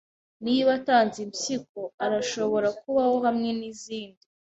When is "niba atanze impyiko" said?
0.45-1.79